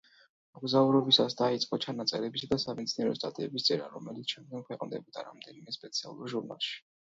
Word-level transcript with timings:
მოგზაურობისას 0.53 1.37
დაიწყო 1.41 1.79
ჩანაწერებისა 1.83 2.49
და 2.55 2.59
სამეცნიერო 2.65 3.15
სტატიების 3.19 3.69
წერა, 3.69 3.93
რომელიც 4.01 4.37
შემდეგ 4.37 4.67
ქვეყნდებოდა 4.73 5.29
რამდენიმე 5.31 5.81
სპეციალურ 5.81 6.37
ჟურნალში. 6.37 6.79